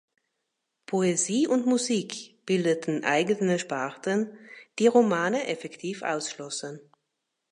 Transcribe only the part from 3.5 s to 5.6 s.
Sparten, die Romane